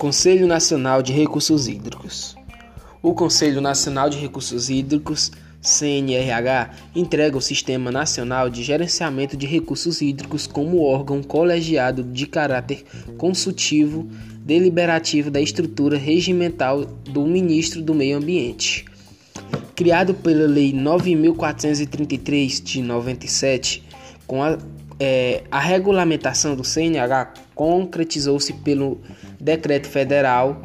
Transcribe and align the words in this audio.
Conselho 0.00 0.46
Nacional 0.46 1.02
de 1.02 1.12
Recursos 1.12 1.68
Hídricos. 1.68 2.34
O 3.02 3.12
Conselho 3.12 3.60
Nacional 3.60 4.08
de 4.08 4.16
Recursos 4.16 4.70
Hídricos, 4.70 5.30
CNRH, 5.60 6.70
entrega 6.96 7.36
o 7.36 7.40
Sistema 7.42 7.92
Nacional 7.92 8.48
de 8.48 8.62
Gerenciamento 8.62 9.36
de 9.36 9.44
Recursos 9.44 10.00
Hídricos 10.00 10.46
como 10.46 10.82
órgão 10.82 11.22
colegiado 11.22 12.02
de 12.02 12.26
caráter 12.26 12.82
consultivo 13.18 14.08
deliberativo 14.42 15.30
da 15.30 15.38
estrutura 15.38 15.98
regimental 15.98 16.86
do 17.04 17.26
Ministro 17.26 17.82
do 17.82 17.92
Meio 17.92 18.16
Ambiente. 18.16 18.86
Criado 19.76 20.14
pela 20.14 20.46
Lei 20.46 20.72
9433 20.72 22.62
de 22.62 22.80
97, 22.80 23.84
com 24.26 24.42
a 24.42 24.56
é, 25.00 25.42
a 25.50 25.58
regulamentação 25.58 26.54
do 26.54 26.62
CNH 26.62 27.32
concretizou-se 27.54 28.52
pelo 28.52 29.00
Decreto 29.40 29.88
Federal 29.88 30.60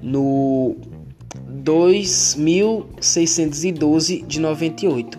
no 0.00 0.76
2612 1.48 4.22
de 4.22 4.38
98. 4.38 5.18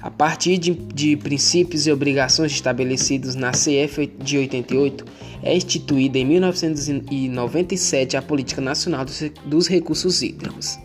A 0.00 0.10
partir 0.10 0.58
de, 0.58 0.72
de, 0.72 1.16
princípios 1.16 1.88
e 1.88 1.92
obrigações 1.92 2.52
estabelecidos 2.52 3.34
na 3.34 3.50
CF 3.50 4.06
de 4.22 4.38
88, 4.38 5.04
é 5.42 5.56
instituída 5.56 6.18
em 6.18 6.24
1997 6.24 8.16
a 8.16 8.22
Política 8.22 8.60
Nacional 8.60 9.04
dos, 9.04 9.24
dos 9.44 9.66
Recursos 9.66 10.22
Hídricos. 10.22 10.78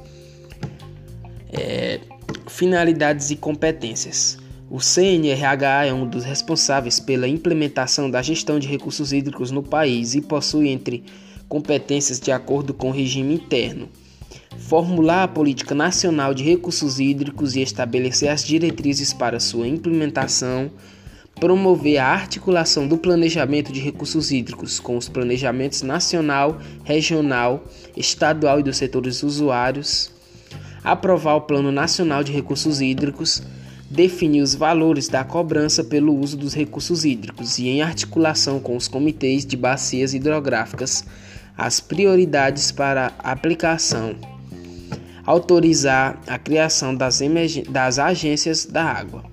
É, 1.51 1.99
finalidades 2.47 3.29
e 3.29 3.35
competências. 3.35 4.41
O 4.73 4.79
CNRH 4.79 5.85
é 5.85 5.93
um 5.93 6.07
dos 6.07 6.23
responsáveis 6.23 6.99
pela 6.99 7.27
implementação 7.27 8.09
da 8.09 8.23
gestão 8.23 8.57
de 8.57 8.67
recursos 8.67 9.13
hídricos 9.13 9.51
no 9.51 9.61
país 9.61 10.15
e 10.15 10.21
possui 10.21 10.69
entre 10.69 11.03
competências 11.47 12.19
de 12.19 12.31
acordo 12.31 12.73
com 12.73 12.89
o 12.89 12.91
regime 12.91 13.35
interno. 13.35 13.87
Formular 14.57 15.21
a 15.21 15.27
política 15.27 15.75
nacional 15.75 16.33
de 16.33 16.43
recursos 16.43 16.99
hídricos 16.99 17.55
e 17.55 17.61
estabelecer 17.61 18.29
as 18.29 18.43
diretrizes 18.43 19.13
para 19.13 19.39
sua 19.39 19.67
implementação, 19.67 20.71
promover 21.39 21.99
a 21.99 22.07
articulação 22.07 22.87
do 22.87 22.97
planejamento 22.97 23.71
de 23.71 23.79
recursos 23.79 24.31
hídricos 24.31 24.79
com 24.79 24.97
os 24.97 25.07
planejamentos 25.07 25.83
nacional, 25.83 26.57
regional, 26.83 27.63
estadual 27.95 28.59
e 28.59 28.63
dos 28.63 28.77
setores 28.77 29.21
usuários, 29.21 30.11
aprovar 30.83 31.35
o 31.35 31.41
Plano 31.41 31.71
Nacional 31.71 32.23
de 32.23 32.31
Recursos 32.31 32.81
Hídricos, 32.81 33.43
definir 33.93 34.41
os 34.41 34.55
valores 34.55 35.07
da 35.07 35.23
cobrança 35.23 35.83
pelo 35.83 36.17
uso 36.17 36.35
dos 36.35 36.55
recursos 36.55 37.05
hídricos 37.05 37.59
e, 37.59 37.67
em 37.67 37.83
articulação 37.83 38.59
com 38.59 38.75
os 38.75 38.87
comitês 38.87 39.45
de 39.45 39.55
bacias 39.55 40.15
hidrográficas, 40.15 41.05
as 41.55 41.79
prioridades 41.79 42.71
para 42.71 43.13
aplicação, 43.19 44.15
autorizar 45.23 46.19
a 46.25 46.39
criação 46.39 46.95
das, 46.95 47.19
das 47.69 47.99
agências 47.99 48.65
da 48.65 48.83
água. 48.83 49.32